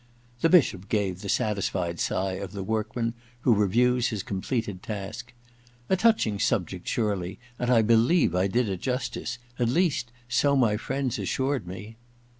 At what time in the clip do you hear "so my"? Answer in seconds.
10.27-10.75